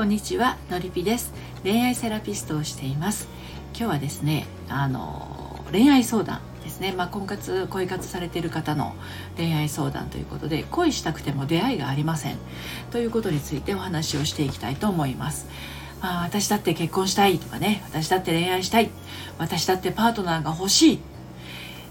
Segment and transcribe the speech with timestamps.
[0.00, 1.34] こんにちはのりぴです。
[1.62, 3.28] 恋愛セラピストをしています。
[3.74, 6.92] 今日はですねあの恋愛相談ですね。
[6.92, 8.94] まあ、婚活恋活されている方の
[9.36, 12.38] 恋愛相談ということで恋したくても出会いがありません。
[12.90, 15.48] ということについてお話をしていきたいと思います。
[16.00, 17.82] まあ、私だって結婚したいとかね。
[17.84, 18.88] 私だって恋愛したい。
[19.36, 20.96] 私だってパートナーが欲しい。
[20.96, 20.98] っ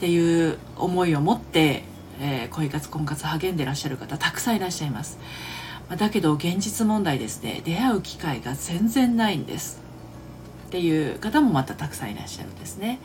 [0.00, 1.84] ていう思いを持って、
[2.20, 5.20] えー、恋活婚活励んでらっしゃる方たくさんいらっしゃいます。
[5.90, 7.60] だけど現実問題ですね。
[7.64, 9.82] 出会う機会が全然ないんです。
[10.68, 12.98] っていう方もまたたくさんいらっしゃるんですね、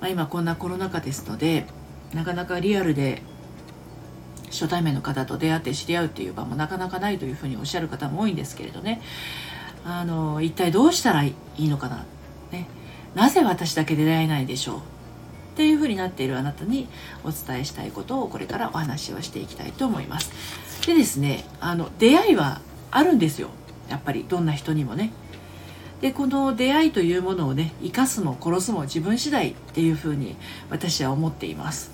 [0.00, 1.64] まあ、今こんなコロナ禍ですので
[2.12, 3.22] なかなかリアルで
[4.50, 9.00] 初対面の方と出会って知り合うっていう場もなかなかないというふうにおっしゃる方も多いんですけれどね。
[9.84, 12.04] あの一体どうしたらいいのかな、
[12.50, 12.68] ね、
[13.14, 14.80] なぜ私だけ出会えないでしょう。
[15.52, 16.88] っていうふうになっているあなたに
[17.24, 20.32] お伝えしたいことをこれからお話をしていきたいと思います。
[20.86, 23.50] でですねあの出会いはあるんですよ
[23.88, 25.12] やっぱりどんな人にもね。
[26.00, 30.36] でこの出会いというものをね生かすも殺すも自分次第っていうふうに
[30.68, 31.92] 私は思っています。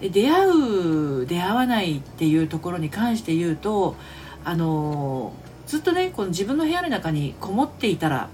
[0.00, 3.96] で出会う出会わないっていうところに関して言うと
[4.44, 5.32] あの
[5.66, 8.28] ずっとねこの自分の部屋の中にこもっていたら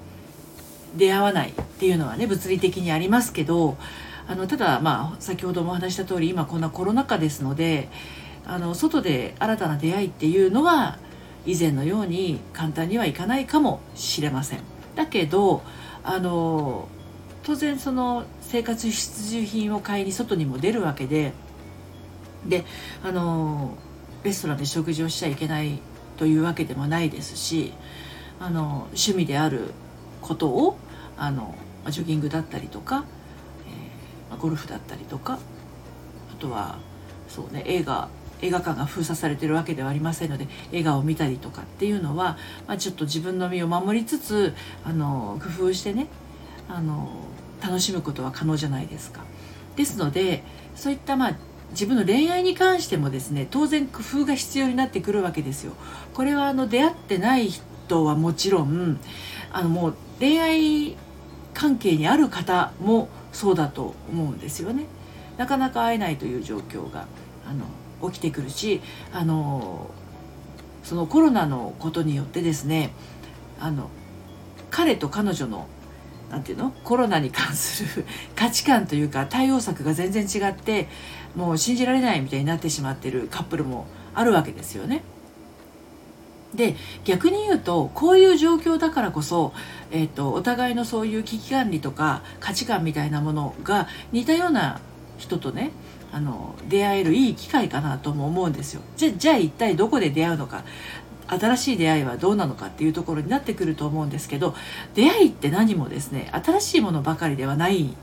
[0.97, 3.79] 出会わないっていうのはね物理的にありますけど
[4.33, 7.91] あのただまあ先ほどもお話した通り今こんなコロナ禍ですので
[8.47, 10.99] あの外で新たな出会いっていうのは
[11.45, 14.61] 以前のように簡単にはいかないかもしれません。
[14.97, 15.63] だけど
[16.03, 16.89] あの
[17.43, 21.35] 当然その生活必需品を買いに外にも出るわけで
[22.49, 22.65] で
[23.05, 23.77] あの
[24.25, 25.79] レストランで食事をしちゃいけない
[26.17, 27.75] というわけでもないですし
[28.41, 29.73] あの趣味である
[30.23, 30.79] ことを
[31.19, 31.55] あの
[31.91, 33.05] ジョギングだったりとか、
[34.37, 35.39] ゴルフだったりとか
[36.31, 36.79] あとは
[37.29, 38.09] そうね映画
[38.43, 44.53] 映画館が封鎖されてるわけではありませんので映画を見たりとかっていうのは、まあ、ちょっと自分の身を守りつつ
[44.85, 46.09] あの工夫してね
[46.69, 47.09] あの
[47.63, 49.23] 楽しむことは可能じゃないですか。
[49.77, 50.43] ですので
[50.75, 51.37] そういったまあ
[51.71, 55.73] 自分の恋愛に関してもですね当然工夫が必要になってくるわけですよ。
[56.13, 58.99] これはあの出会ってない人はもちろん
[59.53, 60.97] あのもう恋愛
[61.55, 64.87] 関係にある方もそうだと思うんですよね。
[65.37, 67.07] なかなか会えないという状況が
[67.47, 68.81] あの起きてくるし
[69.13, 69.91] あの
[70.85, 72.93] そのコロナのことによってですね
[73.59, 73.89] あの
[74.71, 75.67] 彼と彼女の
[76.31, 76.73] なんていうの？
[76.83, 80.89] コロナに関する 価値観というか対応策が全然違って
[81.37, 85.03] もう信じられないみたいになってしまってるカップルもあるわけですよね。
[86.55, 89.53] で逆に言うとこういう状況だからこそ、
[89.93, 94.81] えーとお互いのそういう危機管理とか価値観みたいなものが似たような
[95.19, 95.71] 人とね
[96.11, 98.81] あの出会えるいい機会かなとも思うんですよ。
[98.97, 100.65] じゃじゃあ一体どこで出会うのか
[101.29, 104.55] 新しい出会いはどうなのかっていうところになってくると思うんですけど
[104.95, 107.95] 出会いって何もですね新しいものばかりではない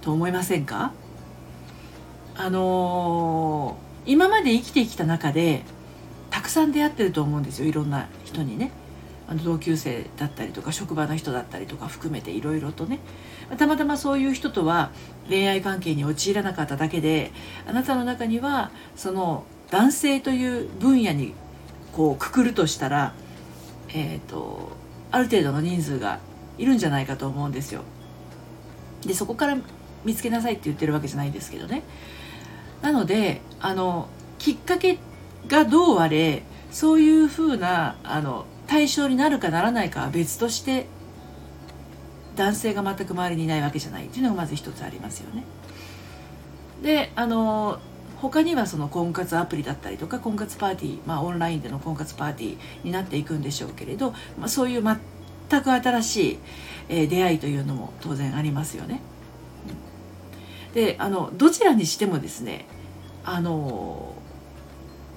[0.00, 0.92] と思いませんか？
[2.34, 5.62] あのー、今まで生きてきた中で
[6.30, 8.72] たくさん出会ってると思うんですよいろんな人にね。
[9.32, 12.98] あの同級生だったりとか職場の人だったりとか含めていろいろとね
[13.56, 14.90] たまたまそういう人とは
[15.28, 17.32] 恋愛関係に陥らなかっただけで
[17.66, 21.32] あなたの中にはその男性という分野に
[21.92, 23.14] こうくくるとしたら、
[23.88, 24.72] えーと、
[25.10, 26.20] ある程度の人数が
[26.58, 27.82] いるんじゃないかと思うんですよ。
[29.06, 29.56] でそこから
[30.04, 31.82] 見つけなさいって言ってるわけじゃないんですけどね。
[32.82, 34.98] なのであのきっかけ
[35.48, 40.86] がどうあれそういうふうなあの対象になるかならないかは別として
[42.36, 45.44] 男性が全く周りにいないわけじゃないっていうのがまず一つありますよね。
[46.82, 47.78] であの
[48.20, 56.38] 他にはその婚活アプリだったりとか婚活パーティー、まあ、オンラインでの婚活パーティーになっていくんでしょうけれど、まあ、そういう全く新しい、
[56.88, 59.00] えー、出会いというのも当然ありますよね。
[60.72, 62.64] であのどちらにしてもですね
[63.24, 64.14] あの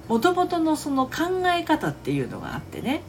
[0.08, 3.02] もともとのその考え方っていうのがあってね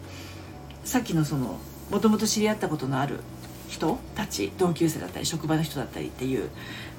[0.88, 1.60] さっきのその
[1.92, 3.20] もともと知り合ったことのある
[3.68, 6.50] 人たち同級生だったり職場の人だったりっていう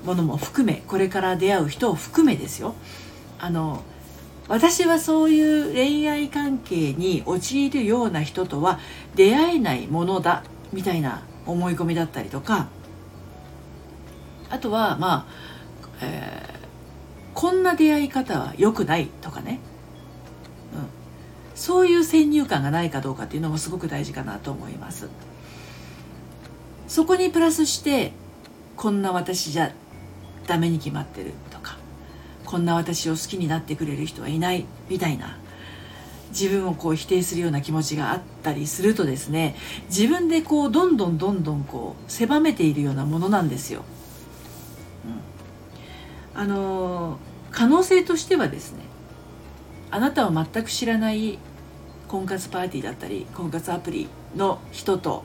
[0.04, 2.74] ものも含めこれから出会う人を含めですよ。
[3.38, 3.82] あの
[4.46, 8.78] 私はそういう恋愛関係に陥るような人とは
[9.14, 12.68] 出会えないものだみたいな思い込みだったりとか
[14.50, 19.60] あとはまあ、えー、こんな出会い方は良くないとかね、
[21.58, 25.08] そういう先入観がないかどうかっていうのもすごく大事かなと思います。
[26.86, 28.12] そこにプラスして
[28.76, 29.72] こんな私じゃ
[30.46, 31.76] ダメに決まってるとか
[32.46, 35.36] こんな私を好きになってくれる人はいないみたいな
[36.30, 39.56] 自分をこう否定するような気持ちがあったりするとですね
[39.88, 43.82] 自分でこうどんどんどんどんこう狭めているようなものなんですよ。
[46.34, 47.18] うん、あの
[47.50, 48.84] 可能性としてはですね
[49.90, 51.40] あなたは全く知らない
[52.08, 55.24] 婚活パーティーだったり婚活アプリの人と、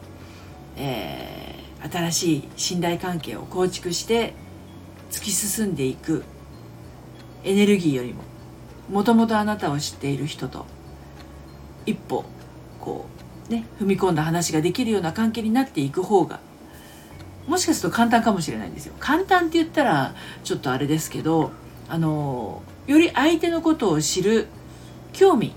[0.75, 4.33] えー、新しい信頼関係を構築して
[5.09, 6.23] 突き進んでいく
[7.43, 8.23] エネルギーよりも
[8.89, 10.65] もともとあなたを知っている人と
[11.85, 12.25] 一歩
[12.79, 13.05] こ
[13.49, 16.39] うね踏み込んだ話ができるような関係になっていく方が
[17.47, 18.93] もしかすると簡単かもしれないんですよ。
[18.99, 21.51] 簡単って言ったらちょっとあれですけど
[21.89, 24.47] あのより相手のことを知る
[25.11, 25.53] 興味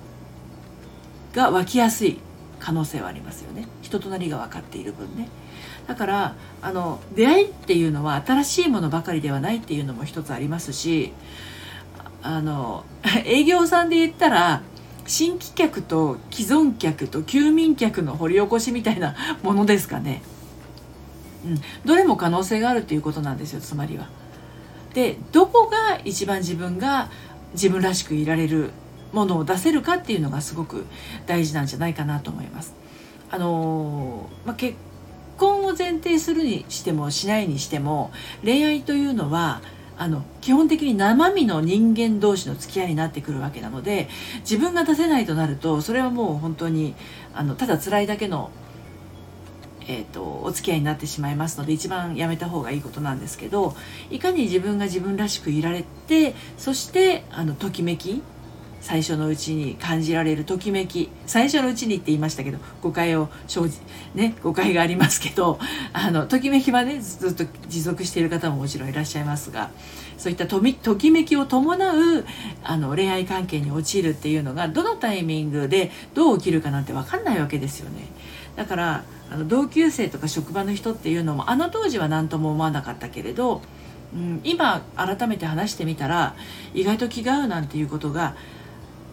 [1.36, 2.18] が湧きやすい
[2.58, 5.28] 可能性はありますよね人となりが分かっている分ね
[5.86, 11.12] だからあの出会いっていうのは新しいものばかりではないっていうのも一つありますし
[12.22, 12.84] あの
[13.24, 14.62] 営業さんで言ったら
[15.06, 20.20] 新規客と既存客と休眠客の掘り起こしみたいなものですかね。
[21.44, 24.08] うん、どれも可能性があるということなんですよつまりは。
[24.94, 27.08] でどこが一番自分が
[27.52, 28.72] 自分らしくいられる
[29.12, 30.84] ものを出せるかっていうのがすごく
[31.26, 32.74] 大事なんじゃないかなと思います。
[33.30, 34.76] あのまあ、結
[35.36, 38.12] 婚を前提するにしてもしないにしても
[38.44, 39.62] 恋愛というのは
[39.98, 44.08] あの基本的に生身の人間同士の付き合いになってくるわけなので
[44.40, 46.94] 自分が出せないとなるとそれはもう本当に
[47.34, 48.50] あのただ辛いだけの、
[49.88, 53.74] えーと、とお付き合いになってしまいますので一番やめた方がいいことなんですけど
[54.10, 58.22] いかに自分が自分らしくいられてそしてあのときめき
[58.86, 63.80] 最初のうちに感じられるときめき最初のうちにって言いましたけど誤解を生じ
[64.14, 65.58] ね誤解がありますけど
[65.92, 69.70] あのときめきはねずっと持続している方ももちろんいらっしゃいますが
[70.18, 70.60] そういったと
[70.94, 71.76] きめきを伴
[72.20, 72.24] う
[72.62, 78.06] あの恋愛関係に陥るっていうのがどのタイミングでどう起きるかなんて分かんないわけですよね。
[78.54, 83.62] だからあの同級生とか職場の人っていうのもあの当時は何とも思わなかったけれど、
[84.14, 86.36] うん、今改めて話してみたら
[86.72, 88.36] 意外と気が合うなんていうことが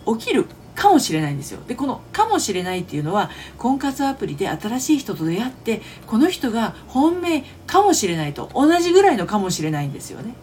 [0.06, 0.46] 起きる
[0.76, 1.62] かもしれないんですよ。
[1.68, 10.34] で、このかもしれないっていうのは、婚活アプリで新しい人と出会って、この人が本命かもしれないと同じぐらいのかもしれないんですよね。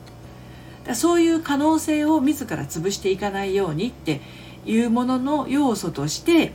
[0.87, 4.21] だそういう可能性を自ら潰していかないようにって
[4.65, 6.53] いうものの要素として、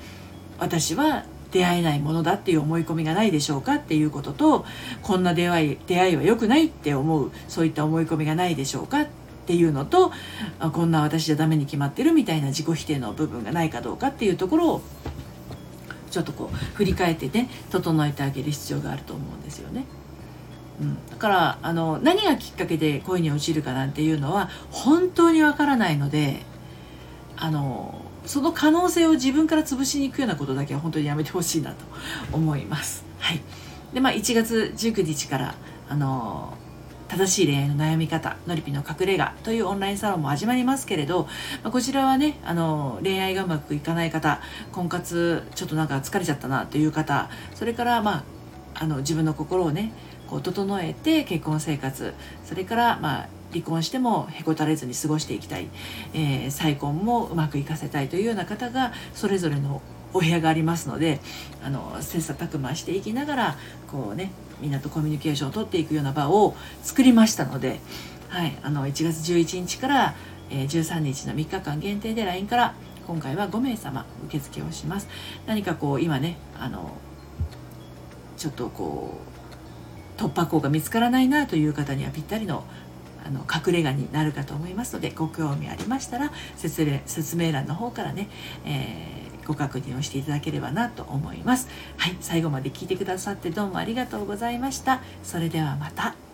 [0.58, 4.66] 私は出会えないものだっていう思い込みがないでしょうかっていうことと、
[5.02, 9.06] こんな出会い、出会いは良くないって思う、そういった思い込みがないでしょうか
[9.46, 10.12] っていうのと
[10.58, 14.82] あこんな私じゃダメに決まってるみたいな自己否定の部分がないかどうかっていうところを
[16.10, 19.86] ちょっとこう振り返ってね整えてあげる必要があると思うんですよね。
[20.82, 26.42] うん、だからあの何がきっかけで恋に落ちるかなんていうのは本当にわからないので
[27.38, 31.86] あのその可能性を自分から潰しに行くようなことだけは本当にやめてほしいなと
[32.34, 33.06] 思います。
[33.20, 33.42] はい
[33.94, 35.56] でまあ、1月19日から
[35.88, 36.54] あの
[37.08, 41.24] 正しい恋愛の悩み方のりぴの隠れ家というオンラインサロンも始まりますけれど、
[41.64, 44.42] まあ、こちらはねあの恋愛がうまくいかない方
[44.72, 48.24] 婚活ちょっとなんか疲れちゃったなという方それからまあ
[48.74, 49.92] あの自分の心をね
[50.28, 52.14] こう整えて結婚生活
[52.44, 55.68] それからまあ離婚してもへこたれずに過ごしていきたい、
[56.14, 59.82] えー、再婚もうまくいかせたいというような方がそれぞれの
[60.14, 61.20] お部屋がありますので
[61.64, 63.58] あの切磋琢磨していきながら
[63.92, 64.32] こうね
[64.62, 67.80] みんなとコミュニケーションをとっていくような場を作りましたので、
[68.30, 70.16] はい、あの1月11日から、
[70.50, 72.74] えー、13日の3日間限定で LINE から
[73.08, 75.08] 今回は5名様受付をします。
[75.46, 76.98] 何かこう今ねあの
[78.38, 79.20] ちょっとこ
[80.18, 82.64] う突破口が見つからないなという方にはぴったりの
[83.26, 88.30] あの隠れ家になるかと思いますのでご興味ありましたら説明説明欄の方からね、
[88.66, 91.68] えーご確認をしていただければなと思います。
[91.98, 95.02] はい、最後まで聞いてくださってどうもありがとうございました。
[95.24, 96.25] それではまた。